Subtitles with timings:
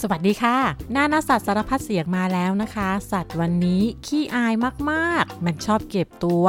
[0.00, 0.56] สวัสดีค่ะ
[0.92, 4.54] หน้าหน้าสัตว์สารพัดเสียงมาแล้วนะคะ สัตว์วันนี้ขี้อาย
[4.90, 6.44] มากๆ มันชอบเก็บตัว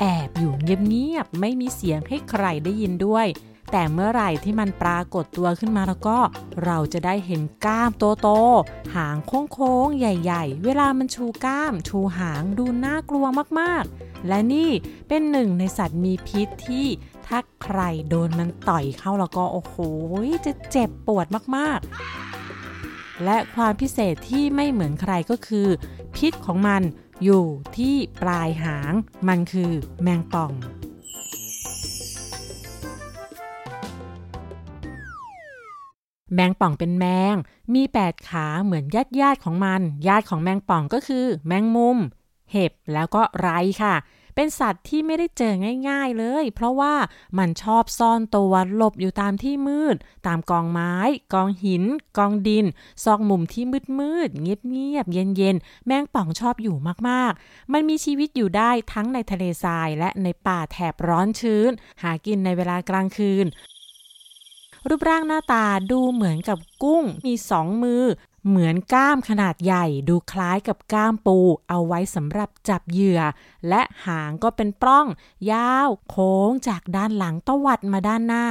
[0.00, 3.26] แอบอยู่เงียบๆ ไม่มีเสียงให้ใครได้ยินด้วย
[3.72, 6.18] แต่เมื่อไหร่ที่มันปรากฏตัวขึ้นมาแล้วก็
[6.64, 7.90] เราจะได้เห็นก้าม
[8.20, 9.16] โตๆหาง
[9.52, 13.26] โค้งๆ ใหญ่ๆ เวลามันชูก้าม ชูหางดูน่ากลัว
[13.60, 14.70] มากๆ และนี่
[15.08, 16.86] เป็นหนึ่งในสัตว์มีพิษที่
[17.26, 19.74] ถ้าใครโดนมันต่อยเข้าแล้วก็โอ้โห
[20.46, 22.27] จะเจ็บปวดมากๆ
[23.24, 25.68] และความพิเศษที่ไม่เหมือนใครก็คือ
[26.16, 26.82] พิษของมัน
[27.24, 27.44] อยู่
[27.76, 28.92] ที่ปลายหาง
[29.28, 29.72] มันคือ
[30.02, 30.52] แมงป่อง
[36.34, 37.34] แมงป่องเป็นแมง
[37.74, 41.98] มี8ขาเหมือนญาติญาติของมัน ญาติของแมงป่องก็คือ แมงมุม
[42.52, 43.48] เห็บแล้วก็ไร
[43.82, 43.94] ค่ะ
[44.40, 45.54] เป็นสัตว์ที่ไม่ได้เจอ
[45.88, 46.94] ง่ายๆเลย เพราะว่า
[47.38, 49.96] มันชอบซ่อนตัวหลบอยู่ตามที่มืด
[50.26, 50.94] ตามกองไม้
[51.34, 51.84] กองหิน
[52.18, 52.66] กองดิน
[53.04, 56.76] ซอกมุมที่มืดมืดเงียบเงียบเย็นเย็นแมงป่องชอบอยู่
[57.08, 61.70] มากๆ มันมีชีวิตอยู่ได้ทั้งในทะเลทรายและในป่าแถบร้อนชื้น
[62.02, 63.46] หากินในเวลากลางคืน
[64.88, 68.04] รูปร่างหน้าตาดูเหมือนกับกุ้ง มีสองมือ
[68.46, 73.20] เหมือนก้ามขนาดใหญ่ดูคล้ายกับก้ามปู เอาไว้สำหรับจับเหยื่อ
[73.68, 75.06] และหางก็เป็นปล้อง
[75.52, 78.46] ยาวโค้งจากด้านหลังตวัดมาด้านหน้า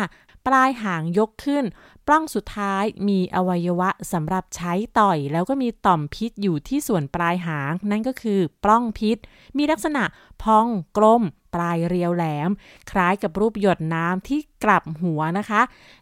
[0.46, 1.66] ปลายหางยกขึ้น
[2.08, 9.18] ปล้องสุดท้ายมีอวัยวะสำหรับใช้ต่อย แล้วก็มีต่อมพิษอยู่ที่ส่วนปลายหาง นั่นก็คือปล้องพิษ
[9.58, 10.04] มีลักษณะ
[10.44, 12.50] พองกลมปลายเรียวแหลม
[12.92, 15.62] คล้ายกับรูปหยดน้ำที่กลับหัวนะคะ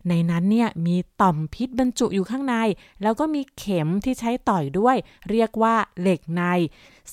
[0.10, 2.56] ในนั้นเนี่ยมีต่อมพิษบรรจุอยู่ข้างใน
[3.04, 4.96] แล้วก็มีเข็มที่ใช้ต่อยด้วย
[5.30, 6.44] เรียกว่าเหล็กใน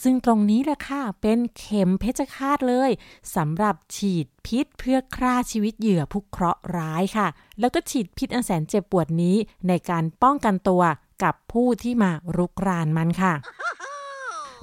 [0.02, 2.90] ซึ่งตรงนี้แหละค่ะ เป็นเข็มเพชฌฆาตเลย
[3.36, 7.28] สำหรับฉีดพิษเพื่อฆ่าชีวิตเหยื่อผู้เคราะห์ร้ายค่ะ
[7.60, 9.36] แล้วก็ฉีดพิษอันแสนเจ็บปวดนี้
[9.68, 10.82] ในการป้องกันตัว
[11.22, 13.34] กับผู้ที่มารุกรานมันค่ะ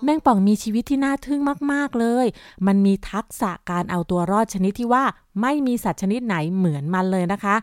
[0.03, 2.25] แมงป่องมีชีวิตที่น่าทึ่งมาก ๆ เลย
[2.67, 5.03] มันมีทักษะการเอาตัวรอดชนิดที่ว่า
[5.41, 7.55] ไม่มีสัตว์ชนิดไหนเหมือนมันเลยนะคะ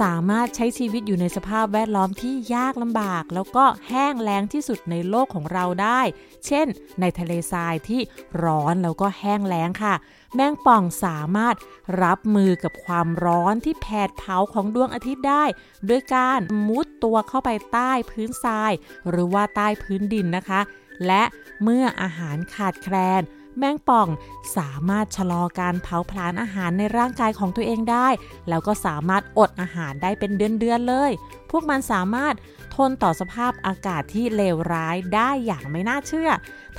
[0.00, 6.00] สามารถใช้ชีวิตอยู่ในสภาพแวดล้อมที่ยากลำบาก แล้วก็แห้งแล้งที่สุดในโลกของเราได้
[6.46, 6.66] เช่น
[7.00, 8.00] ในทะเลทรายที่
[8.44, 9.94] ร้อนแล้วก็แห้งแล้งค่ะ
[10.34, 11.54] แมงป่องสามารถ
[12.02, 15.44] รับมือกับความร้อนที่แผดเผาของดวงอาทิตย์ได้
[15.88, 18.72] ด้วยการมุดตัวเข้าไปใต้พื้นทราย
[19.10, 20.60] หรือว่าใต้พื้นดินนะคะ
[21.06, 21.22] และ
[21.62, 23.22] เมื่ออาหารขาดแคลน
[23.58, 24.08] แมงป่อง
[24.56, 28.08] สามารถชะลอการเผาผลาญอาหารในร่างกายของตัวเองได้
[28.48, 31.10] แล้วก็สามารถอดอาหารได้เป็นเดือนๆเลย
[31.50, 32.34] พวกมันสามารถ
[32.74, 36.30] ทนต่อสภาพอากาศที่เลวร้ายได้อย่างไม่น่าเชื่อ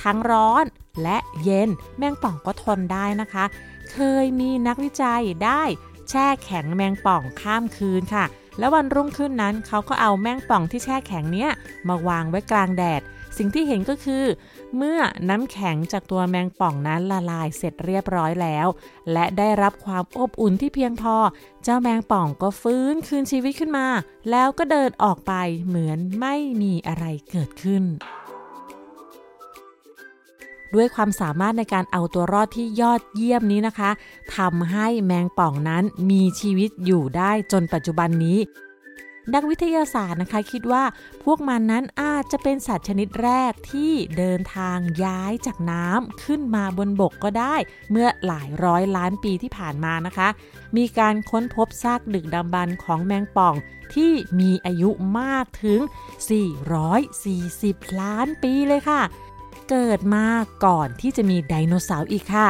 [0.02, 0.64] ทั้งร้อน
[1.02, 1.68] และเย็น
[1.98, 3.44] แมงป่องก็ทนได้นะคะ
[3.92, 5.62] เคยมีนักวิจัยได้
[6.10, 8.24] แช่แข็งแมงป่องข้ามคืนค่ะ
[8.58, 11.50] แล้ววันรุ่งขึ้นนั้นเขาก็เอาแมงป่องที่แช่แข็งเนี้ย
[11.88, 13.02] มาวางไว้กลางแดด
[13.42, 14.24] สิ่งที่เห็นก็คือ
[14.76, 18.66] เมื่อน้ำแข็งจากตัวแมงป่องนั้นละลายเสร็จเรียบร้อยแล้ว
[19.12, 21.16] และได้รับความอบอุ่นที่เพียงพอ
[21.64, 23.86] เจ้าแมงป่องก็ฟื้นคืนชีวิตขึ้นมา
[24.30, 25.32] แล้วก็เดินออกไป
[25.66, 27.84] เหมือนไม่มีอะไรเกิดขึ้น
[30.74, 33.90] ด้วยความสามารถในการเอาตัวรอดที่ยอดเยี่ยมนี้นะคะ
[34.36, 38.38] ทำให้แมงป่องนั้นมีชีวิตอยู่ได้จนปัจจุบันนี้
[39.34, 40.84] นักวิทยาศาสตร์นะคะคิดว่า
[41.24, 47.54] พวกมันนั้นอาจจะเป็นสัตว์ชนิดแรกที่เดินทางย้ายจากน้ำขึ้นมาบนบกก็ได้
[47.90, 50.28] เมื่อหลายร้อยล้านปีที่ผ่านมานะคะ
[50.76, 53.54] มีการค้นพบซากดึกดำบรรของแมงป่อง
[53.94, 55.80] ที่มีอายุมากถึง
[57.10, 59.02] 440 ล้านปีเลยค่ะ
[59.70, 60.26] เกิดมา
[60.64, 62.48] ก่อนที่จะมีไดโนเสาร์อีกค่ะ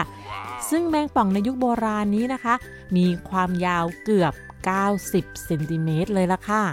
[0.70, 2.54] ซึ่งแมงป่องในยุคโบราณนี้นะคะ
[2.96, 4.32] มีความยาวเกือบ
[4.96, 6.64] 90 เซนติเมตรเลยล่ะค่ะ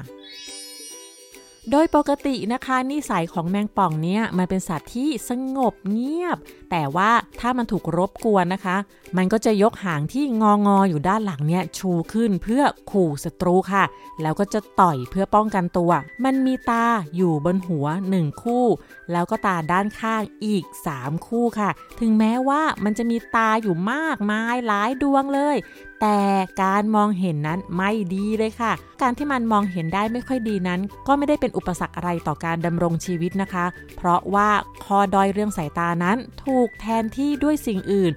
[1.71, 6.37] โดยปกตินะคะนิสัยของแมงป่องเนี่ยมันเป็นสัตว์ที่สงบเงียบ
[6.71, 8.77] แต่ว่าถ้ามันถูกรบกวนนะคะ
[9.17, 13.83] มันก็จะยกหางที่งองออยู่ด้านหลังเนี่ยชูขึ้นเพื่อขู่ศัตรูค่ะ
[14.21, 15.91] แล้วก็จะต่อยเพื่อป้องกันตัว
[16.25, 16.85] มันมีตา
[17.15, 18.65] อยู่บนหัว 1 คู่
[19.11, 20.63] แล้วก็ตาด้านข้างอีก
[20.95, 21.69] 3 คู่ค่ะ
[21.99, 25.55] ถึงแม้ว่ามันจะมีตาอยู่มากมายหลายดวงเลย
[26.01, 26.19] แต่
[26.63, 28.71] การมองเห็นนั้นไม่ดีเลยค่ะ
[29.01, 33.65] การที่มันมองเห็นได้ไม่ค่อยดีนั้น ก็ไม่ได้เป็นอุปสรรคอะไรต่อการดำรงชีวิตนะคะ
[33.95, 34.49] เพราะว่า
[34.83, 38.11] คอดอยเรื่องสายตานั้นถูกแทนที่ด้วยสิ่งอื่น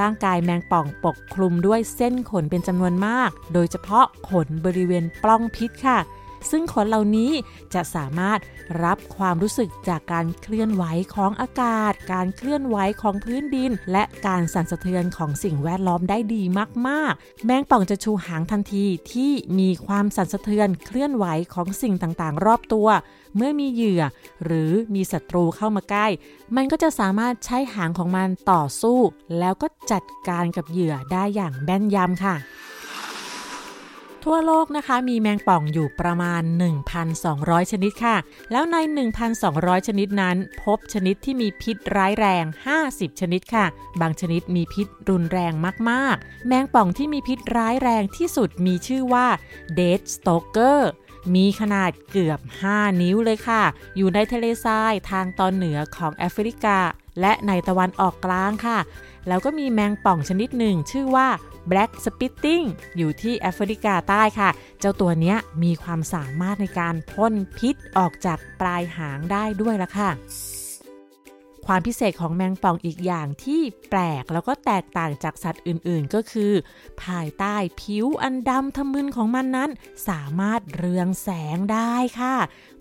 [0.00, 5.98] ร่างกายแมงป่องปกคลุมด้วยเส้นขนเป็นจำนวนมาก โดยเฉพาะขนบริเวณปล้องพิษค่ะ
[6.50, 7.32] ซึ่งขนเหล่านี้
[7.74, 8.38] จะสามารถ
[8.84, 10.84] รับความรู้สึกจากการเคลื่อนไหว
[11.14, 16.42] ของอากาศ การเคลื่อนไหวของพื้นดิน และการสั่นสะเทือนของสิ่งแวดล้อมได้ดี
[16.88, 22.88] มาก ๆ แมงป่องจะชูหางทันทีที่มีความสั่นสะเทือนเคลื่อนไหวของสิ่งต่างๆ รอบตัว
[23.36, 24.02] เมื่อมีเหยื่อ
[24.44, 26.06] หรือมีศัตรูเข้ามาใกล้
[26.56, 28.98] มันก็จะสามารถใช้หางของมันต่อสู้
[29.38, 32.36] แล้วก็จัดการกับเหยื่อได้อย่างแม่นยำค่ะ
[34.30, 36.42] ทั่วโลกนะคะ มีแมงป่องอยู่ประมาณ
[37.06, 38.16] 1,200 ชนิดค่ะ
[38.52, 38.76] แล้วใน
[39.32, 42.44] 1,200 ชนิดนั้น พบชนิดที่มีพิษร้ายแรง
[42.82, 43.66] 50 ชนิดค่ะ
[44.00, 45.52] บางชนิดมีพิษรุนแรง
[45.90, 49.26] มากๆ แมงป่องที่มีพิษร้ายแรงที่สุดมีชื่อว่า
[49.78, 50.80] Dead Stalker
[51.34, 52.40] มีขนาดเกือบ
[52.70, 53.62] 5 นิ้วเลยค่ะ
[53.96, 56.78] อยู่ในทะเลทรายทางตอนเหนือของแอฟริกา
[57.20, 58.78] และในตะวันออกกลางค่ะ
[59.28, 61.28] แล้วก็มีแมงป่องชนิดหนึ่งชื่อว่า
[61.70, 62.64] Black Spitting
[62.96, 64.50] อยู่ที่แอฟริกาใต้ค่ะ
[64.80, 70.10] เจ้าตัวนี้มีความสามารถในการพ่นพิษออกจากปลายหางได้ด้วยละค่ะ
[71.66, 73.60] ความพิเศษของแมงป่องอีกอย่างที่
[73.90, 76.52] แปลกแล้วก็แตกต่างจากสัตว์อื่นๆ ก็คือ
[77.02, 79.70] ภายใต้ผิวอันดำทะมึนของมันนั้น
[80.08, 82.36] สามารถเรืองแสงได้ค่ะ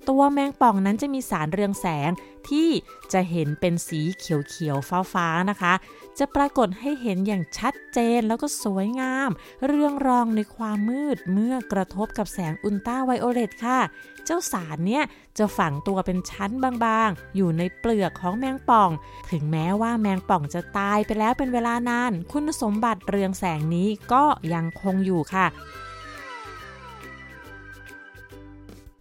[0.09, 2.09] ตัวแมงป่องนั้นจะมีสารเรืองแสง
[2.49, 2.69] ที่
[3.13, 5.73] จะเห็นเป็นสีเขียวๆฟ้าๆนะคะ
[6.19, 9.29] จะปรากฏให้เห็นอย่างชัดเจนแล้วก็สวยงาม
[9.67, 13.79] เรื่องรองในความมืดเมื่อกระทบกับแสงอุลตราไวโอเลตค่ะ
[14.25, 15.03] เจ้าสารเนี่ย
[15.37, 18.89] จะฝังตัวเป็นชั้นบางๆ อยู่ในเปลือกของแมงป่อง
[19.31, 24.23] ถึงแม้ว่าแมงป่องจะตายไปแล้วเป็นเวลานาน คุณสมบัติเรืองแสงนี้ก็
[24.53, 25.45] ยังคงอยู่ค่ะ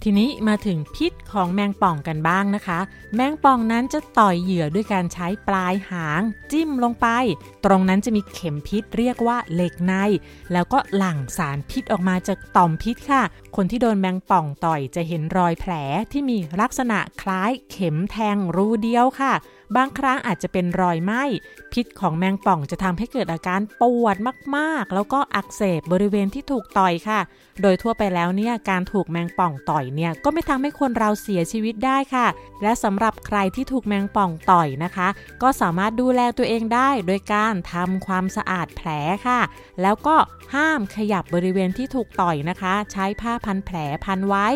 [0.06, 2.80] ทีนี้มาถึงพิษของแมงป่องกันบ้างนะคะ
[3.14, 6.20] แมงป่องนั้นจะต่อยเหยื่อด้วยการใช้ปลายหาง
[6.52, 7.06] จิ้มลงไป
[7.64, 9.94] ตรงนั้นจะมีเข็มพิษเรียกว่าเหล็กใน
[10.52, 13.22] แล้วก็หลั่งสารพิษออกมาจากต่อมพิษค่ะ
[13.56, 15.72] คนที่โดนแมงป่องต่อยจะเห็นรอยแผล
[16.12, 19.32] ที่มีลักษณะคล้ายเข็มแทงรูเดียวค่ะ
[19.76, 21.22] บางครั้งอาจจะเป็นรอยไหม้
[21.72, 24.16] พิษของแมงป่องจะทำให้เกิดอาการปวด
[24.56, 27.20] มากๆ แล้วก็อักเสบบริเวณที่ถูกต่อยค่ะ
[27.62, 32.26] โดยทั่วไปแล้วเนี่ยการถูกแมงป่องต่อยเนี่ยก็ไม่ทำให้คนเราเสียชีวิตได้ค่ะ
[32.62, 35.08] และสำหรับใครที่ถูกแมงป่องต่อยนะคะ
[35.42, 38.88] ก็สามารถดูแลตัวเองได้ โดยการทำความสะอาดแผล
[39.26, 39.40] ค่ะ
[39.82, 40.16] แล้วก็
[40.54, 44.46] ห้ามขยับบริเวณที่ถูกต่อยนะคะ ใช้ผ้าพันแผลพันไว้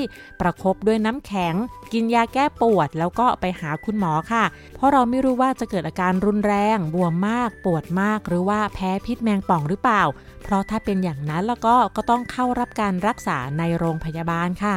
[0.40, 1.54] ประครบด้วยน้ำแข็ง
[1.93, 4.44] กินยาแก้ปวดแล้วก็ไปหาคุณหมอค่ะ
[4.75, 10.02] เพราะเราไม่รู้ว่าจะเกิดอาการรุนแรง บวมมาก ปวดมาก หรือว่าแพ้พิษแมงป่องหรือเปล่า
[10.43, 14.76] เพราะถ้าเป็นอย่างนั้นแล้วก็ก็ต้องเข้ารับการรักษาในโรงพยาบาลค่ะ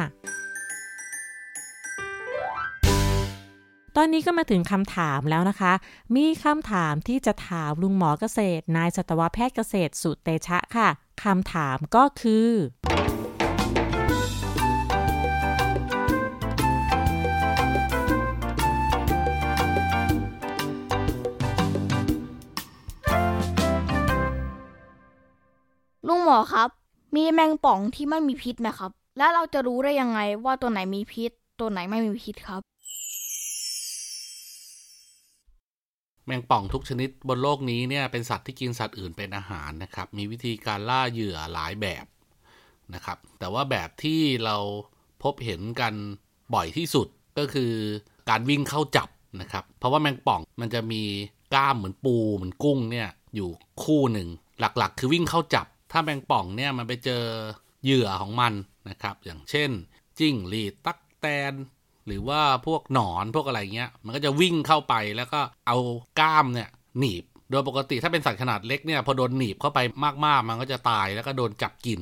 [3.96, 5.72] ตอนนี้ก็มาถึงคำถามแล้วนะคะ
[6.16, 10.88] มีคำถามที่จะถามลุงหมอเกษตร นายสัตวแพทย์เกษตรสุเตชะค่ะ
[11.24, 12.48] คำถามก็คือ
[26.08, 26.68] ลุงหมอครับ
[27.16, 32.62] มีแมงป่องที่ไม่มีพิษไหมครับ แล้วเราจะรู้ได้ยังไงว่าตัวไหนมีพิษ ตัวไหนไม่มีพิษครับ
[36.26, 42.04] แมงป่องทุกชนิดบนโลกนี้เนี่ยเป็นสัตว์ที่กินสัตว์อื่นเป็นอาหารนะครับ มีวิธีการล่าเหยื่อหลายแบบ
[42.94, 44.56] นะครับ แต่ว่าแบบที่เรา
[45.22, 45.94] พบเห็นกัน
[46.54, 47.08] บ่อยที่สุด
[47.38, 47.72] ก็คือ
[48.30, 49.08] การวิ่งเข้าจับ
[49.40, 51.02] นะครับ เพราะว่าแมงป่องมันจะมี
[51.52, 53.50] กล้ามเหมือนปูเหมือนกุ้งเนี่ยอยู่
[53.84, 54.28] คู่หนึ่ง
[54.60, 57.24] หลักๆ คือวิ่งเข้าจับ ถ้าแมงป่องเนี่ยมันไปเจอ
[57.84, 58.52] เหยื่อของมัน
[58.88, 59.70] นะครับ อย่างเช่น
[60.18, 61.54] จิ้งหรีดตักแตน
[62.06, 65.76] หรือว่าพวกหนอนพวกอะไรเงี้ย มันก็จะวิ่งเข้าไปแล้วก็เอา
[66.20, 69.78] ก้ามเนี่ยหนีบ โดยปกติถ้าเป็นสัตว์ขนาดเล็กเนี่ยพอโดนหนีบเข้าไป
[70.26, 72.00] มากๆ มันก็จะตายแล้วก็โดนจับกิน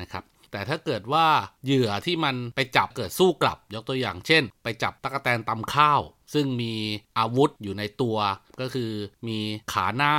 [0.00, 1.26] นะครับแต่ถ้าเกิดว่า
[1.64, 6.00] เหยื่อที่มันไปจับเกิดสู้กลับ ยกตัวอย่างเช่น ไปจับตะกแตนตำข้าว
[6.34, 6.74] ซึ่งมี
[7.18, 8.16] อาวุธอยู่ในตัว
[8.60, 8.90] ก็คือ
[9.28, 9.38] มี
[9.72, 10.14] ขาหน้า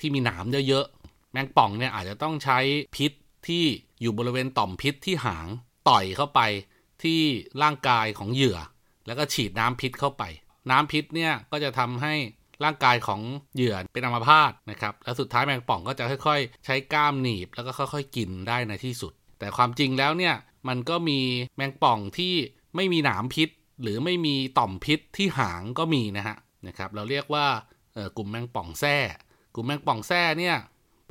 [0.00, 0.86] ที่มีหนามเยอะ
[1.34, 2.58] แมงป่องเนี่ยอาจจะต้องใช้
[2.96, 3.12] พิษ
[3.48, 3.64] ที่
[4.00, 5.46] อยู่บริเวณต่อมพิษที่หาง
[5.88, 6.40] ต่อยเข้าไป
[7.02, 7.20] ที่
[7.62, 8.58] ร่างกายของเหยื่อ
[9.06, 10.22] แล้วก็ฉีดน้ำพิษเข้าไป
[10.70, 12.14] น้ำพิษเนี่ยก็จะทำให้
[12.64, 13.20] ร่างกายของ
[13.54, 20.34] เหยื่อเป็นอัมพาตนะครับแล้วสุดท้ายแมงป่องก็จะค่อยๆ ใช้ก้ามหนีบแล้วก็ค่อยๆ กินได้ในที่สุด แต่ความจริงแล้วเนี่ย
[20.68, 21.20] มันก็มี
[21.56, 22.34] แมงป่องที่
[22.76, 23.48] ไม่มีหนามพิษ
[23.82, 26.36] หรือไม่มีต่อมพิษที่หางก็มีนะฮะ
[26.66, 27.46] นะครับเราเรียกว่า
[28.16, 28.96] กลุ่มแมงป่องแท้
[29.54, 30.56] กลุ่มแมงป่องแท้เนี่ย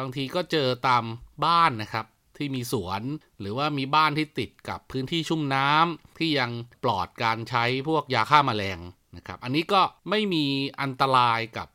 [0.05, 1.03] างทีก็เจอตาม
[1.45, 2.05] บ้านนะครับ
[2.38, 3.01] ที่มีสวน
[3.39, 6.51] หรือว่ามีบ้านที่ติดกับพื้นที่ชุ่มน้ำที่ยัง
[6.83, 8.79] ปลอดการใช้พวกยาฆ่ามาแมลง
[9.17, 10.45] นะครับ อันนี้ก็ไม่มี
[10.81, 11.67] อันตรายกับ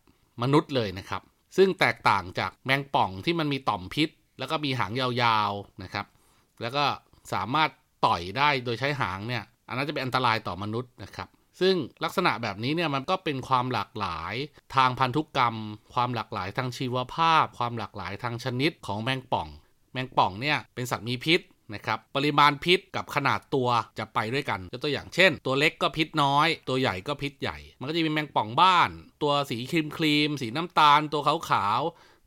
[0.42, 1.22] มนุษย์เลยนะครับ
[1.56, 4.08] ซึ่งแตกต่างจากแมงป่องที่มันมีต่อมพิษ
[4.38, 6.06] แล้วก็มีหางยาวๆนะครับ
[6.60, 6.84] แล้วก็
[7.32, 7.70] สามารถ
[8.06, 11.28] ต่อยได้โดยใช้หางเนี่ย อันนั้นจะเป็นอันตรายต่อมนุษย์นะครับ
[11.60, 14.34] ซึ่งลักษณะแบบนี้เนี่ยมันก็เป็นความหลากหลาย
[14.76, 15.54] ทางพันธุกรรม
[15.94, 19.48] ความหลากหลายทางชีวภาพ ความหลากหลายทางชนิดของแมงป่อง
[19.92, 21.40] แมงป่องเนี่ยเป็นสัตว์มีพิษ
[21.74, 28.90] นะครับปริมาณพิษกับขนาดตัวจะไปด้วยกันยกตัวอย่างเช่น ตัวเล็กก็พิษน้อย ตัวใหญ่ก็พิษใหญ่ มันก็จะมีแมงป่องบ้าน
[29.22, 31.80] ตัวสีครีมครีมสีน้ำตาล ตัวขาวขาว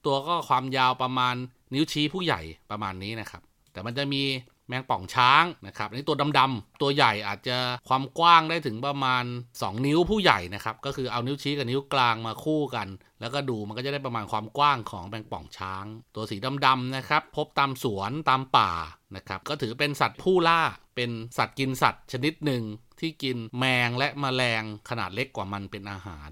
[0.05, 1.35] ตัวก็ความยาวประมาณ
[1.73, 4.23] นิ้วชี้ผู้ใหญ่ประมาณนี้นะครับ แต่มันจะมี
[4.71, 7.57] แมงป่องช้างนะครับอันี่ตัวดำๆตัวใหญ่อาจจะ
[7.89, 9.23] ความกว้างได้ถึงประมาณ
[9.55, 12.87] 2 นิ้วผู้ใหญ่นะครับก็คือเอานิ้วชี้กับนิ้วกลางมาคู่กัน
[13.21, 15.85] แล้วก็ดูมันก็จะได้ประมาณความกว้างของแมงป่องช้าง
[16.15, 16.35] ตัวสี
[16.65, 18.71] ดำๆนะครับพบตามสวนตามป่า
[19.15, 20.61] นะครับก็ถือเป็นสัตว์ผู้ล่า
[20.95, 22.63] เป็นสัตว์กินสัตว์ชนิดหนึ่ง
[22.99, 26.29] ที่กินแมงและแมลงขนาดเล็กกว่ามันเป็นอาหาร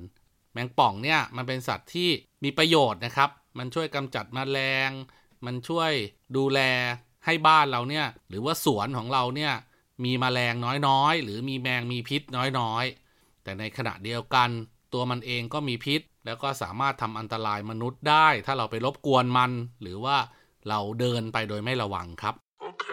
[0.54, 2.10] แมงป่องเนี่ยมันเป็นสัตว์ที่
[2.44, 4.90] มีประโยชน์นะครับ มันช่วยกำจัดแมลง
[5.46, 5.92] มันช่วย
[6.36, 6.60] ดูแล
[7.30, 9.54] ให้บ้านเราเนี่ย หรือว่าสวนของเราเนี่ย
[10.04, 10.54] มีมแมลง
[10.88, 12.22] น้อยๆ หรือมีแมงมีพิษ
[12.60, 14.50] น้อยๆ แต่ในขณะเดียวกัน
[14.94, 20.18] ตัวมันเองก็มีพิษ แล้วก็สามารถทำอันตรายมนุษย์ได้ ถ้าเราไปรบกวนมัน หรือว่า
[20.70, 22.86] เราเดินไปโดยไม่ระวังครับ โอเค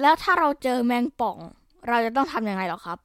[0.00, 1.36] แล้วถ้าเราเจอแมงป่อง
[1.88, 2.98] เราจะต้องทำยังไงหรอครับ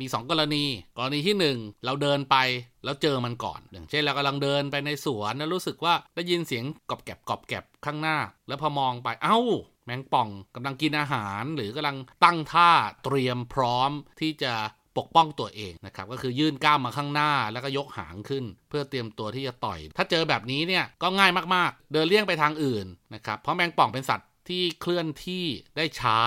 [0.00, 0.64] มี 2 กรณี
[0.98, 2.36] กรณีที่ 1 เราเดินไป
[2.84, 9.38] แล้วเจอมันก่อน อย่างเช่นเรากำลังเดินไปในสวนแล้วรู้สึกว่าได้ยินเสียงกรอบแกบกรอบแกบข้างหน้า แล้วพอมองไปเอา้า
[9.84, 12.70] แมงป่องกำลังกินอาหาร หรือกำลังตั้งท่า
[13.04, 13.90] เตรียมพร้อม
[14.20, 14.52] ที่จะ
[14.98, 25.44] ปกป้องตัวเองนะครับก็คือยื่นก้ามมาข้างหน้าแล้วก็ยกหางขึ้น เพื่อเตรียมตัวที่จะต่อย ถ้าเจอแบบนี้เนี่ยก็ง่ายมากๆ เดินเลี่ยงไปทางอื่นนะครับเพราะแมงป่องเป็นสัตว์ที่เคลื่อนที่
[25.76, 26.18] ได้ช้า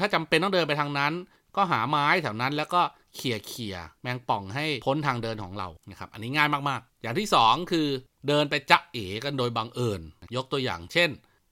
[0.00, 1.12] ถ้าจำเป็นต้องเดินไปทางนั้น
[1.56, 2.82] ก็หาไม้แถวนั้นแล้วก็
[3.16, 7.88] เขี่ยเขี่ยแมงป่องให้พ้นทางเดินของเรานะครับอันนี้ง่ายมากๆ อย่างที่ 2 คือ
[8.28, 10.00] เดินไปจะเอ๋กันโดยบังเอิญ
[10.36, 11.10] ยกตัวอย่างเช่น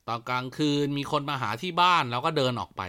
[0.09, 2.83] ตอนกลางคืนมีคนมาหาที่บ้านเราก็เดินออกไป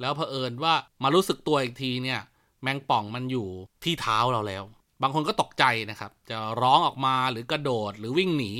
[0.00, 2.20] แล้วเผอิญว่ามารู้สึกตัวอีกทีเนี่ย
[2.62, 3.48] แมงป่องมันอยู่
[3.84, 4.64] ที่เท้าเราแล้ว
[5.02, 8.52] บางคนก็ตกใจนะครับ จะร้องออกมาหรือกระโดดหรือวิ่งหนี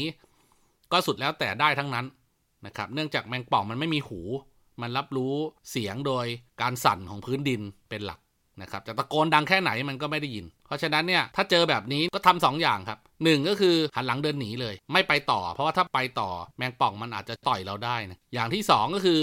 [0.93, 2.07] ก็สุดแล้วแต่ได้ทั้งนั้น
[2.67, 4.21] นะครับ เนื่องจากแมงป่องมันไม่มีหู
[4.81, 5.35] มันรับรู้
[5.71, 6.27] เสียงโดย
[6.63, 8.21] การสั่นของพื้นดินเป็นหลัก
[8.63, 19.21] นะครับจะตะโกนดังแค่ไหนมันก็ไม่ได้ยิน เพราะฉะนั้นเนี่ยถ้าเจอแบบนี้ก็ทำ2ออย่างครับหนึ่งก็คือหันหลังเดินหนีเลย ไม่ไปต่อ เพราะว่าถ้าไปต่อแมงป่องมันอาจจะต่อยเราได้นะอย่างที่ 2 ก็คือ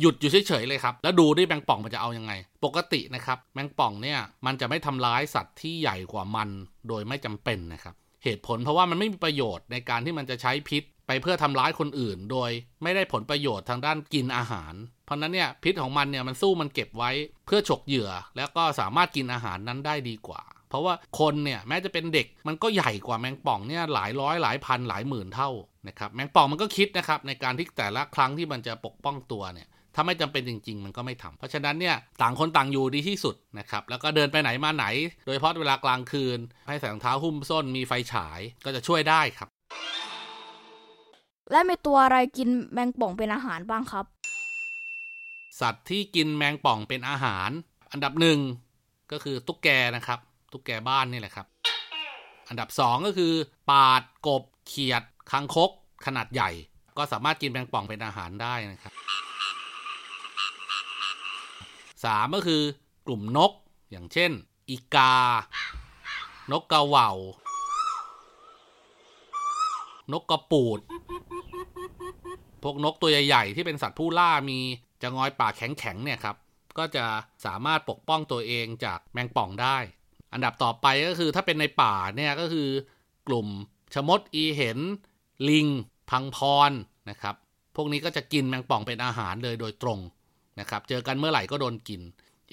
[0.00, 2.32] หยุดอยู่เฉยๆเลยครับแล้วดูด้วยแมงป่องมันจะเอายังไง
[2.64, 6.48] ปกตินะครับแมงป่องเนี่ยมันจะไม่ทำร้ายสัตว์ที่ใหญ่กว่ามัน
[6.88, 7.94] โดยไม่จำเป็นนะครับ
[8.24, 12.50] เหตุผลเพราะว่ามันไม่มีประโยชน์ในการที่มันจะใช้พิษไปเพื่อทำร้ายคนอื่น โดย
[12.82, 14.74] ไม่ได้ผลประโยชน์ทางด้านกินอาหาร
[15.04, 17.10] เพราะนั้นเนี่ยพิษของมันเนี่ยมันสู้มันเก็บไว้
[17.46, 25.50] เพื่อฉกเหยื่อ แล้วก็สามารถกินอาหารนั้นได้ดีกว่า เพราะว่าคนเนี่ยแม้จะเป็นเด็กมันก็ใหญ่กว่าแมงป่องเนี่ยหลายร้อยหลายพันหลายหมื่นเท่า
[25.88, 34.86] นะครับแมงป่องมันก็คิดนะครับในการที่แต่ละครั้งที่มันจะปกป้องตัวเนี่ยถ้าไม่จำเป็นจริง ๆ มันก็ไม่ทำเพราะฉะนั้นเนี่ยต่างคนต่างอยู่ดีที่สุดนะครับ แล้วก็เดินไปไหนมาไหน
[35.26, 39.48] โดยเฉพาะเวลากลางคืน ให้ใส่รองเท้าหุ้มส้นมีไฟฉายก็จะช่วยได้ครับ
[41.52, 44.06] และมีตัวอะไรกินแมงป่องเป็นอาหารบ้างครับ
[45.60, 47.50] สัตว์ที่กินแมงป่องเป็นอาหาร
[47.92, 48.38] อันดับหนึ่ง
[49.12, 50.18] ก็คือตุ๊กแกนะครับ
[50.52, 51.46] ตุ๊กแกบ้านนี่แหละครับ
[52.48, 53.32] อันดับสองก็คือ
[53.70, 55.70] ปาดกบเขียดคางคก
[56.06, 56.50] ขนาดใหญ่
[56.96, 58.92] ก็สามารถกินแมงป่องเป็นอาหารได้นะครับ
[62.04, 62.62] สามก็คือ
[63.06, 63.52] กลุ่มนก
[63.90, 64.30] อย่างเช่น
[64.68, 65.14] อีกา
[66.52, 67.16] นกกระว่าว
[70.12, 70.78] นกกระปูด
[72.62, 74.60] พวกนกตัวใหญ่ ๆ ที่เป็นสัตว์ผู้ล่ามี
[75.02, 76.36] จะงอยปากแข็งๆเนี่ยครับ
[76.78, 77.04] ก็จะ
[77.46, 79.76] สามารถปกป้องตัวเองจากแมงป่องได้
[80.32, 82.68] อันดับต่อไปก็คือถ้าเป็นในป่าเนี่ยก็คือ
[83.28, 83.46] กลุ่ม
[83.94, 84.78] ชมดอีเห็น
[85.48, 85.66] ลิง
[86.10, 86.38] พังพ
[86.70, 86.72] ร
[87.10, 87.34] นะครับ
[87.76, 89.98] พวกนี้ก็จะกินแมงป่องเป็นอาหารเลยโดยตรง
[90.60, 92.00] นะครับ เจอกันเมื่อไหร่ก็โดนกิน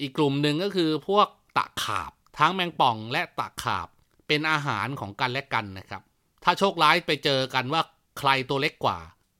[0.00, 3.88] อีกกลุ่มหนึ่งก็คือพวกตะขาบ ทั้งแมงป่องและตะขาบ
[4.28, 6.02] เป็นอาหารของกันและกันนะครับ
[6.44, 7.82] ถ้าโชคร้ายไปเจอกันว่า
[8.18, 8.98] ใครตัวเล็กกว่า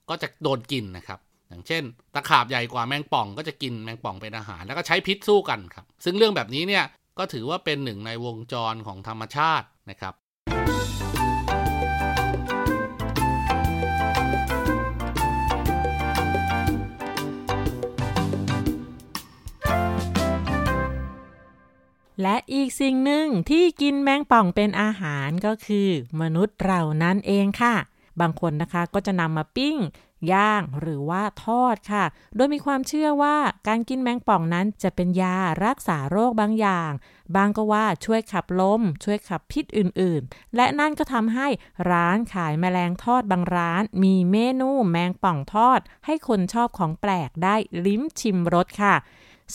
[0.09, 1.21] ก็จะโดนกินนะครับ
[1.53, 6.85] อย่างเช่น ตะขาบใหญ่กว่าแมงป่องก็จะกินแมงป่องเป็นอาหาร แล้วก็ใช้พิษสู้กันครับ ซึ่งเรื่องแบบนี้เนี่ย
[7.19, 10.15] ก็ถือว่าเป็นหนึ่งในวงจรของธรรมชาตินะครับ
[22.23, 25.89] และอีกสิ่งหนึ่งที่กินแมงป่องเป็นอาหารก็คือ
[26.21, 27.75] มนุษย์เรานั่นเองค่ะ
[28.21, 29.77] บางคนนะคะก็จะนำมาปิ้ง
[30.33, 32.05] ย่างหรือว่าทอดค่ะ
[32.37, 33.37] โดยมีความเชื่อว่า
[33.69, 36.93] การกินแมงป่องนั้นจะเป็นยารักษาโรคบางอย่าง
[37.37, 41.49] บางก็ว่าช่วยขับลม ช่วยขับพิษอื่นๆ และนั่นก็ทำให้
[41.91, 48.95] ร้านขายแมลงทอดบางร้าน มีเมนูแมงป่องทอด ให้คนชอบของแปลกได้ลิ้มชิมรสค่ะ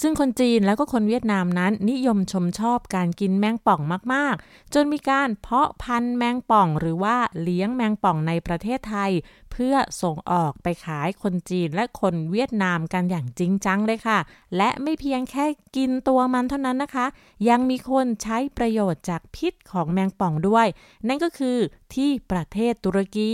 [0.01, 3.82] ซึ่งคนจีนแล้วก็คนเวียดนามนั้นนิยมชมชอบการกินแมงป่อง
[4.13, 9.12] มาก ๆ จนมีการเพาะพันธุ์แมงป่องหรือว่าเลี้ยงแมงป่องในประเทศไทย
[9.51, 14.20] เพื่อส่งออกไปขายคนจีนและคนเวียดนามกันอย่างจริงจังเลยค่ะ
[14.58, 17.06] และไม่เพียงแค่กินตัวมันเท่านั้นนะคะ
[17.50, 20.68] ยังมีคนใช้ประโยชน์จากพิษของแมงป่องด้วย
[21.08, 21.58] นั่นก็คือ
[21.96, 23.32] ที่ประเทศตุรกี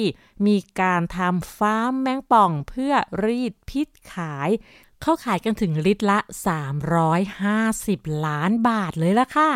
[0.47, 2.93] มีการทำฟาร์มแมงป่องเพื่อ
[3.25, 4.49] รีดพิษขาย
[5.05, 6.19] เขาขายกันถึงลิตรละ
[7.41, 9.49] 350 ล้านบาทเลยละค่ะ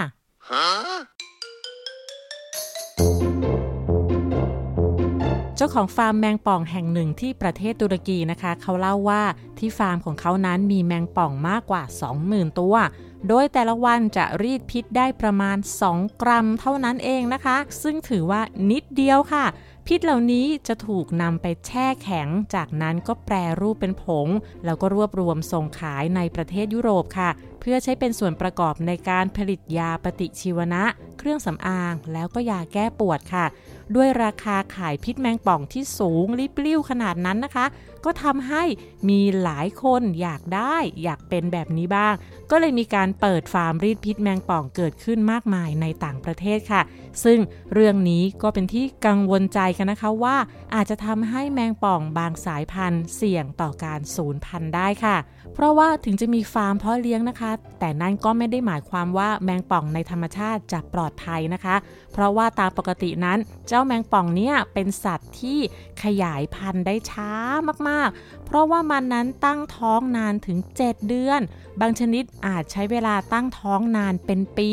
[5.55, 9.23] เจ้าของฟาร์มแมงป่องแห่งหนึ่งที่ประเทศตุรกีนะคะ เขาเล่าว่า
[9.57, 11.83] ที่ฟาร์มของเขานั้นมีแมงป่องมากกว่า
[12.21, 12.75] 20,000 ตัว
[13.27, 15.57] โดยแต่ละวันจะรีดพิษได้ประมาณ
[15.89, 19.45] 2 กรัมเท่านั้นเองนะคะ ซึ่งถือว่านิดเดียวค่ะ
[19.91, 24.27] พิษเหล่านี้จะถูกนำไปแช่แข็ง จากนั้นก็แปรรูปเป็นผง
[24.65, 27.29] แล้วก็รวบรวมส่งขายในประเทศยุโรปค่ะ
[27.59, 30.83] เพื่อใช้เป็นส่วนประกอบในการผลิตยาปฏิชีวนะ
[31.17, 33.45] เครื่องสำอาง แล้วก็ยาแก้ปวดค่ะ
[33.95, 37.65] ด้วยราคาขายพิษแมงป่องที่สูงริบลิ่วขนาดนั้นนะคะ
[38.05, 38.63] ก็ทำให้
[39.09, 42.13] มีหลายคนอยากได้อยากเป็นแบบนี้บ้าง
[42.51, 46.81] ก็เลยมีการเปิดฟาร์มรีดพิษแมงป่องเกิดขึ้นมากมายในต่างประเทศค่ะ
[47.23, 47.39] ซึ่ง
[47.73, 50.37] เรื่องนี้ก็เป็นที่กังวลใจกันนะคะว่า
[50.75, 55.17] อาจจะทำให้แมงป่องบางสายพันธุ์เสี่ยงต่อการสูญพันธุ์ได้ค่ะ
[55.53, 61.75] เพราะว่าถึงจะมีฟาร์มเพาะเลี้ยงนะคะ แต่นั่นก็ไม่ได้หมายความว่าแมงป่องในธรรมชาติจะปลอดภัยนะคะ
[62.13, 65.59] เพราะว่าตามปกตินั้น เจ้าแมงป่องเนี่ยเป็นสัตว์ที่
[66.03, 67.31] ขยายพันธุ์ได้ช้า
[67.87, 71.41] มากๆ เพราะว่ามันนั้นตั้งท้องนานถึง 7 เดือน
[71.81, 74.71] บางชนิดอาจใช้เวลาตั้งท้องนานเป็นปี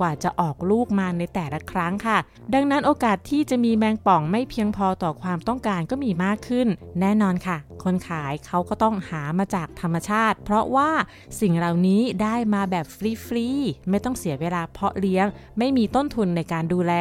[0.00, 2.18] กว่าจะออกลูกมาในแต่ละครั้งค่ะ
[2.54, 6.68] ดังนั้นโอกาสที่จะมีแมงป่องไม่เพียงพอต่อความต้องการก็มีมากขึ้น
[7.00, 10.90] แน่นอนค่ะ คนขายเขาก็ต้องหามาจากธรรมชาติเพราะว่า
[11.40, 12.86] สิ่งเหล่านี้ได้มาแบบ
[13.26, 15.26] ฟรีๆ ไม่ต้องเสียเวลาเพาะเลี้ยง
[15.58, 16.92] ไม่มีต้นทุนในการดูแล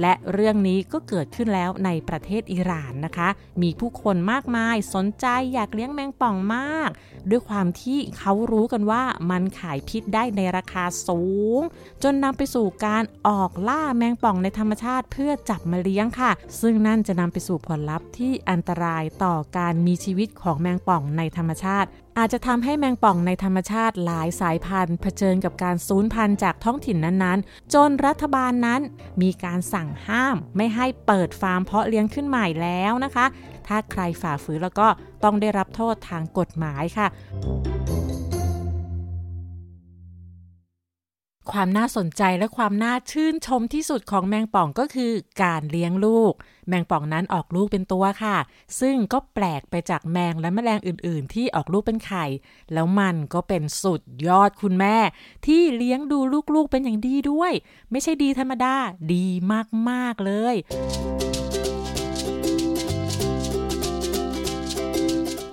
[0.00, 3.28] และเรื่องนี้ก็เกิดขึ้นแล้วในประเทศอิหร่านนะคะ
[3.62, 6.90] มีผู้คนมากมายสนใจอยากเลี้ยงแมงป่องมาก
[7.30, 11.22] ด้วยความที่เขารู้กันว่ามันขายพิษได้ในราคาสู
[11.58, 11.60] ง
[12.02, 21.88] จนนำไปสู่การออกล่าแมงป่องในธรรมชาติเพื่อจับมาเลี้ยงค่ะ ซึ่งนั่นจะนำไปสู่ผลลัพธ์ที่อันตรายต่อการมีชีวิตของแมงป่องในธรรมชาติ
[22.18, 28.80] อาจจะทำให้แมงป่องในธรรมชาติหลายสายพันธุ์ เผชิญกับการสูญพันธุ์จากท้องถิ่นนั้นๆ จนรัฐบาลนั้น
[29.22, 33.26] มีการสั่งห้ามไม่ให้เปิดฟาร์มเพาะเลี้ยงขึ้นใหม่แล้วนะคะ
[33.66, 34.88] ถ้าใครฝ่าฝืนแล้วก็
[35.24, 37.06] ต้องได้รับโทษทางกฎหมายค่ะ
[41.52, 46.32] ความน่าสนใจและความน่าชื่นชมที่สุดของแมงป่องก็คือการเลี้ยงลูก
[46.68, 48.36] แมงป่องนั้นออกลูกเป็นตัวค่ะ
[48.80, 52.24] ซึ่งก็แปลกไปจากแมงและแมลงอื่น ๆ ที่ออกลูกเป็นไข่
[52.72, 54.96] แล้วมันก็เป็นสุดยอดคุณแม่
[55.46, 56.18] ที่เลี้ยงดู
[56.54, 57.52] ลูก ๆ เป็นอย่างดีด้วย
[57.90, 58.74] ไม่ใช่ดีธรรมดา
[59.14, 59.26] ดี
[59.88, 60.54] มาก ๆ เลย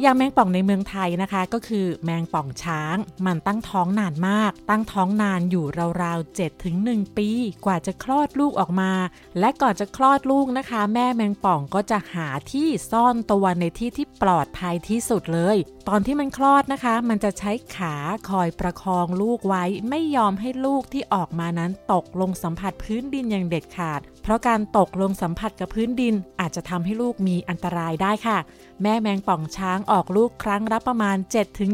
[0.06, 5.66] อย่างแมงป่องในเมืองไทยนะคะ ก็คือแมงป่องช้าง มันตั้งท้องนานมาก ตั้งท้องนานอยู่
[6.04, 7.30] ราวๆ7ถึง1ปี
[7.66, 8.92] กว่าจะคลอดลูกออกมา
[9.40, 17.96] และก่อนจะคลอดลูกนะคะ แม่แมงป่องก็จะหาที่ซ่อนตัวในที่ที่ปลอดภัยที่สุดเลย ตอนที่มันคลอดนะคะ มันจะใช้ขา
[18.30, 28.38] คอยประคองลูกไว้ ไม่ยอมให้ลูกที่ออกมานั้นตกลงสัมผัสพื้นดินอย่างเด็ดขาด เพราะการตกลงสัมผัสกับพื้นดินอาจจะทำให้ลูกมีอันตรายได้ค่ะ
[28.82, 31.18] แม่แมงป่องช้างออกลูกครั้งละประมาณ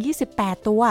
[0.06, 0.84] 7-28 ตัว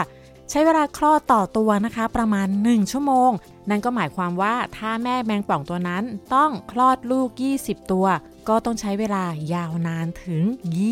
[0.51, 3.31] ใช้เวลาคลอดต่อตัวนะคะ ประมาณ 1 ชั่วโมง
[3.71, 7.29] นั่นก็หมายความว่าถ้าแม่แมงป่องตัวนั้นต้องคลอดลูก
[7.61, 8.07] 20 ตัว
[8.51, 10.43] ก็ต้องใช้เวลายาวนานถึง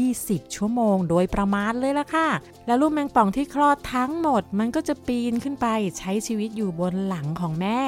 [0.04, 2.28] 20 ชั่วโมงโดยประมาณเลยล่ะค่ะ
[2.66, 5.66] แล้วลูกแมงป่องที่คลอดทั้งหมด มันก็จะปีนขึ้นไป
[5.98, 7.80] ใช้ชีวิตอยู่บนหลังของแม่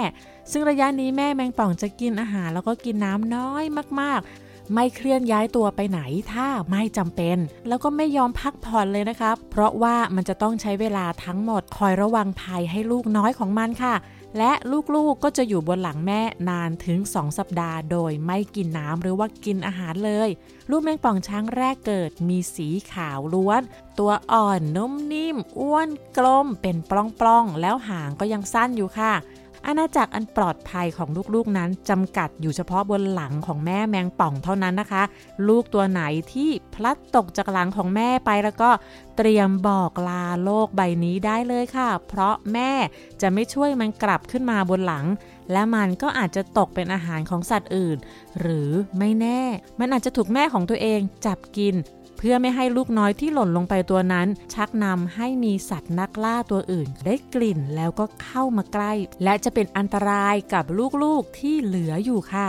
[0.50, 3.64] ซึ่งระยะนี้แม่แมงป่องจะกินอาหารแล้วก็กินน้ำน้อย
[4.00, 6.00] มากๆไม่เคลื่อนย้ายตัวไปไหน
[6.32, 7.36] ถ้าไม่จำเป็น
[7.68, 13.94] แล้วก็ไม่ยอมพักผ่อนเลยนะครับ เพราะว่ามันจะต้องใช้เวลาทั้งหมดคอยระวังภัยให้ลูกน้อยของมันค่ะ
[14.38, 14.52] และ
[14.94, 20.28] ลูกๆก็จะอยู่บนหลังแม่นานถึง 2 สัปดาห์ โดยไม่กินน้ำหรือว่ากินอาหารเลย
[20.70, 23.62] ลูกแมงป่องช้างแรกเกิดมีสีขาวล้วน
[23.98, 26.92] ตัวอ่อนนุ่มนิ่ม อ้วนกลมเป็นป
[27.26, 29.12] ล้องๆ แล้วหางก็ยังสั้นอยู่ค่ะ
[29.66, 35.02] อาณาจักรอันปลอดภัยของลูกๆนั้นจำกัดอยู่เฉพาะบนหลังของแม่แมงป่องเท่านั้นนะคะ
[35.48, 38.70] ลูกตัวไหนที่พลัดตกจากหลังของแม่ไปแล้วก็
[39.16, 42.70] เตรียมบอกลาโลกใบนี้ได้เลยค่ะ เพราะแม่
[43.20, 45.06] จะไม่ช่วยมันกลับขึ้นมาบนหลัง
[45.52, 47.96] และมันก็อาจจะตกเป็นอาหารของสัตว์อื่น
[48.40, 49.40] หรือไม่แน่
[49.80, 51.74] มันอาจจะถูกแม่ของตัวเองจับกิน
[52.22, 58.92] เพื่อไม่ให้ลูกน้อยที่หล่นลงไปตัวนั้น ชักนำให้มีสัตว์นักล่าตัวอื่น ได้กลิ่นแล้วก็เข้ามาใกล้
[59.24, 60.64] และจะเป็นอันตรายกับ
[61.02, 62.48] ลูกๆที่เหลืออยู่ค่ะ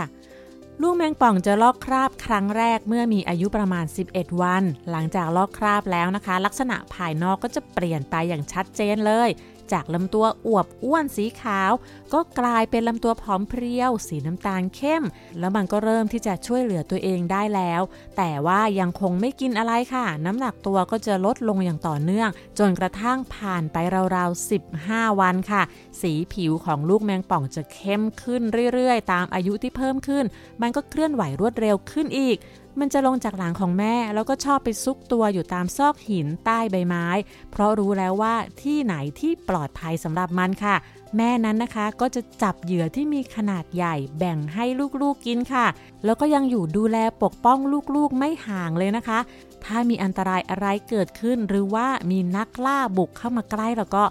[0.82, 9.28] ลูกแมงป่องจะลอกคราบครั้งแรกเมื่อมีอายุประมาณ 11 วัน หลังจากลอกคราบแล้วนะคะ ลักษณะภายนอกก็จะเปลี่ยนไปอย่างชัดเจนเลย
[9.72, 11.72] จากลำตัวอวบอ้วนสีขาว
[12.12, 15.02] ก็กลายเป็นลำตัวผอมเพรียว สีน้ำตาลเข้ม
[15.38, 17.82] แล้วมันก็เริ่มที่จะช่วยเหลือตัวเองได้แล้ว
[18.16, 23.76] แต่ว่ายังคงไม่กินอะไรค่ะ น้ำหนักตัวก็จะลดลงอย่างต่อเนื่อง จนกระทั่งผ่านไป
[24.16, 25.62] ราวๆ 15 วันค่ะ
[26.00, 28.42] สีผิวของลูกแมงป่องจะเข้มขึ้น
[28.74, 30.24] เรื่อยๆ ตามอายุที่เพิ่มขึ้น
[30.62, 32.36] มันก็เคลื่อนไหวรวดเร็วขึ้นอีก
[32.80, 37.06] มันจะลงจากหลังของแม่ แล้วก็ชอบไปซุกตัวอยู่ตามซอกหินใต้ใบไม้
[37.50, 40.76] เพราะรู้แล้วว่าที่ไหนที่ปลอดภัยสำหรับมันค่ะ
[41.16, 44.64] แม่นั้นนะคะก็จะจับเหยื่อที่มีขนาดใหญ่แบ่งให้
[45.02, 45.66] ลูกๆกินค่ะ
[46.04, 47.58] แล้วก็ยังอยู่ดูแลปกป้อง
[47.94, 49.18] ลูกๆไม่ห่างเลยนะคะ
[49.64, 54.04] ถ้ามีอันตรายอะไรเกิดขึ้น หรือว่ามีนักล่าบุกเข้ามาใกล้แล้วก็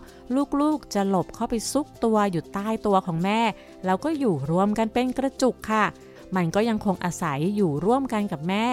[0.61, 3.41] ลูกๆจะหลบเข้าไปซุกตัวอยู่ใต้ตัวของแม่
[3.85, 5.85] แล้วก็อยู่รวมกันเป็นกระจุกค่ะ
[6.35, 8.67] มันก็ยังคงอาศัยอยู่ร่วมกันกับแม่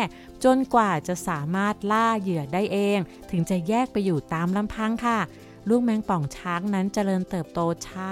[0.45, 2.99] จนกว่าจะสามารถล่าเหยื่อได้เอง
[3.31, 5.19] ถึงจะแยกไปอยู่ตามลำพังค่ะ
[5.69, 8.11] ลูกแมงป่องช้างนั้นเจริญเติบโตช้า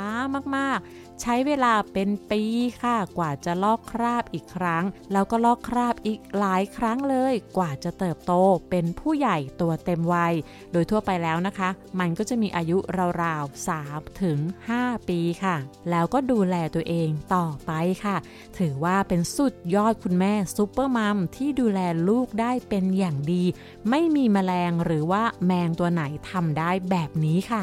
[0.57, 2.43] มากๆ ใช้เวลาเป็นปี
[2.83, 8.33] ค่ะกว่าจะลอกคราบอีกครั้ง แล้วก็ลอกคราบอีกหลายครั้งเลย กว่าจะเติบโต
[8.71, 10.35] เป็นผู้ใหญ่ตัวเต็มวัย
[10.73, 11.69] โดยทั่วไปแล้วนะคะ
[12.01, 12.79] มันก็จะมีอายุ
[13.23, 14.39] ราวๆ3ถึง
[14.75, 15.57] 5ปีค่ะ
[15.91, 17.73] แล้วก็ดูแลตัวเองต่อไป
[18.05, 18.17] ค่ะ
[18.59, 23.45] ถือว่าเป็นสุดยอดคุณแม่ซูเปอร์มัมที่ดูแลลูกได้เป็นอย่างดี
[23.91, 27.61] ไม่มีแมลงหรือว่าแมงตัวไหนทำได้แบบนี้ค่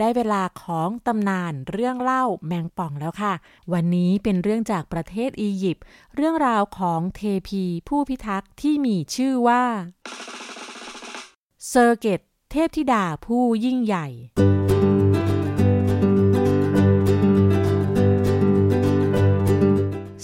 [0.00, 3.34] ได้เวลาของตำนานเรื่องเล่าแมงป่องแล้วค่ะ
[3.72, 5.84] วันนี้เป็นเรื่องจากประเทศอียิปต์
[6.14, 9.64] เรื่องราวของเทพีผู้พิทักษ์ที่มีชื่อว่า
[11.68, 14.06] เซอร์เกตเทพธิดาผู้ยิ่งใหญ่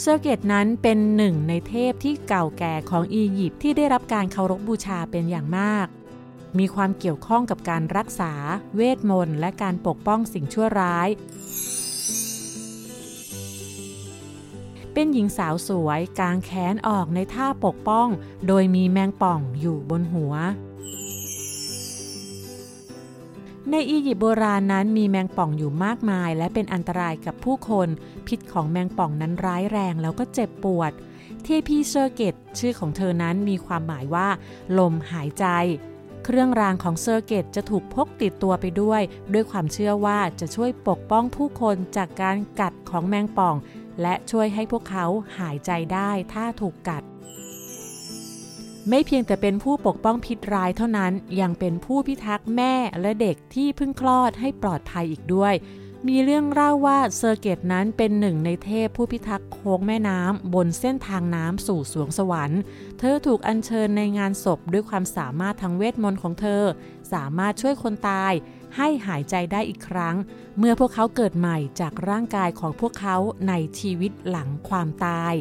[0.00, 5.88] เซอร์เกตนั้นเป็นหนึ่งในเทพที่เก่าแก่ของอียิปต์ที่ได้รับการเคารพบบูชาเป็นอย่างมาก
[6.58, 8.32] มีความเกี่ยวข้องกับการรักษา
[8.76, 11.08] เวทมนต์ และการปกป้องสิ่งชั่วร้าย
[14.92, 18.08] เป็นหญิงสาวสวยกางแขนออกในท่าปกป้อง
[18.46, 20.34] โดยมีแมงป่องอยู่บนหัว
[23.70, 27.88] ในอียิปต์โบราณนั้นมีแมงป่องอยู่มากมาย และเป็นอันตรายกับผู้คน
[28.26, 30.92] พิษของแมงป่องนั้นร้ายแรงแล้วก็เจ็บปวด
[31.42, 34.28] เทพีเซอร์เกตชื่อของเธอนั้นมีความหมายว่า
[34.78, 35.46] ลมหายใจ
[36.28, 43.56] เครื่องรางของเซอร์เกตจะถูกพกติดตัวไปด้วย ด้วยความเชื่อว่าจะช่วยปกป้องผู้คนจากการกัดของแมงป่อง
[44.02, 45.06] และช่วยให้พวกเขา
[45.38, 47.02] หายใจได้ถ้าถูกกัด
[48.88, 55.54] ไม่เพียงแต่เป็นผู้ปกป้องพิษร้ายเท่านั้นยังเป็นผู้พิทักษ์แม่และเด็กที่เพิ่งคลอดให้ปลอดภัยอีกด้วย
[56.08, 62.60] มีเรื่องเล่าว่าเซอร์เกตนั้นเป็นหนึ่งในเทพผู้พิทักษ์โค้งแม่น้ำบนเส้นทางน้ำสู่สวงสวรรค์
[62.98, 66.62] เธอถูกอัญเชิญในงานศพด้วยความสามารถทางเวทมนต์ของเธอ
[67.12, 68.32] สามารถช่วยคนตาย
[68.76, 70.16] ให้หายใจได้อีกครั้ง
[70.58, 73.16] เมื่อพวกเขาเกิดใหม่จากร่างกายของพวกเขา
[73.48, 75.34] ในชีวิตหลังความตาย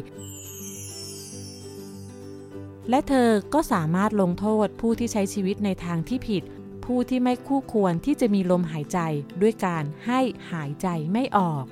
[2.90, 6.42] และเธอก็สามารถลงโทษผู้ที่ใช้ชีวิตในทางที่ผิด
[6.86, 8.98] ผู้ที่ไม่คู่ควรที่จะมีลมหายใจ
[9.40, 10.20] ด้วยการให้
[10.52, 11.64] หายใจไม่ออก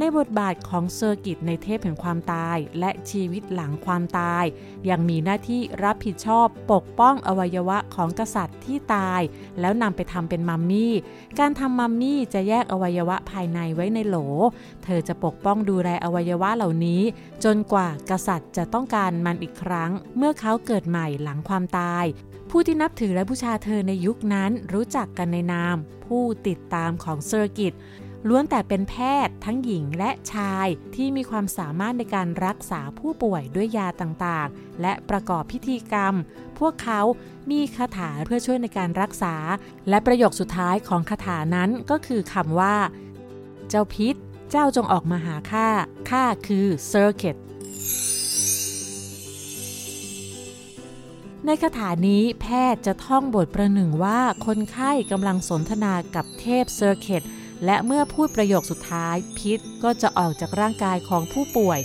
[0.00, 4.44] ในบทบาทของเซอร์กิตในเทพแห่งความตาย และชีวิตหลังความตาย
[4.90, 9.20] ยังมีหน้าที่รับผิดชอบปกป้องอวัยวะของกษัตริย์ที่ตาย
[9.60, 10.94] แล้วนำไปทำเป็นมัมมี่
[11.38, 14.16] การทำมัมมี่จะแยกอวัยวะภายในไว้ในโหล
[14.84, 17.02] เธอจะปกป้องดูแลอวัยวะเหล่านี้
[17.44, 22.04] จนกว่ากษัตริย์จะต้องการมันอีกครั้ง เมื่อเขาเกิดใหม่หลังความตาย
[22.50, 27.74] ผู้ที่นับถือและบูชาเธอในยุคนั้นรู้จักกันในนาม ผู้ติดตามของเซอร์กิต
[28.26, 28.94] ล้วนแต่เป็นแพ
[29.26, 36.14] ทย์ทั้งหญิงและชายที่มีความสามารถในการรักษาผู้ป่วยด้วยยาต่างๆ และประกอบพิธีกรรม
[36.58, 37.00] พวกเขา
[37.50, 39.34] มีคาถาเพื่อช่วยในการรักษา
[39.88, 42.76] และประโยคสุดท้ายของคาถานั้นก็คือคำว่า
[43.68, 44.14] เจ้าพิษ
[44.50, 45.68] เจ้าจงออกมาหาข้า
[46.10, 47.36] ข้าคือเซอร์เกต
[51.46, 57.22] ในคาถานี้แพทย์จะท่องบทประหนึ่งว่าคนไข้กำลังสนทนากับเทพีเซอร์เกต
[57.64, 61.80] และเมื่อพูดประโยคสุดท้าย พิษก็จะออกจากร่างกายของผู้ป่วย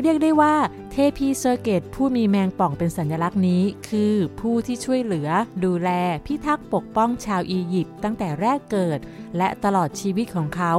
[0.00, 0.54] เรียกได้ว่า
[0.90, 5.28] เทพีเซอร์เกตผู้มีแมงป่องเป็นสัญลักษณ์นี้ คือผู้ที่ช่วยเหลือ
[5.64, 5.90] ดูแล
[6.26, 8.98] พิทักษ์ปกป้องชาวอียิปต์ตั้งแต่แรกเกิด
[9.36, 10.72] และตลอดชีวิตของเขา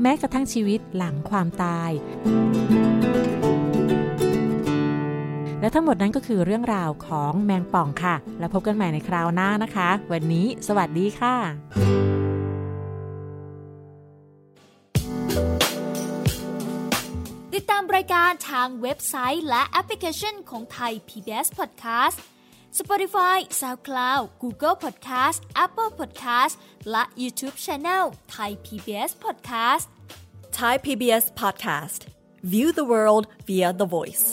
[0.00, 1.90] แม้กระทั่งชีวิตหลังความตาย
[5.64, 11.34] และทั้งหมดนั้นก็คือเรื่องราวของแมงป่องค่ะ แล้วพบกันใหม่ในคราวหน้านะคะ วันนี้สวัสดีค่ะ
[17.54, 22.16] ติดตามรายการทางเว็บไซต์และแอปพลิเคชันของไทย PBS Podcast
[22.78, 26.54] Spotify SoundCloud Google Podcast Apple Podcast
[26.90, 29.86] และ YouTube Channel Thai PBS Podcast
[30.58, 32.00] Thai PBS Podcast.
[32.52, 34.26] View the world via the voice.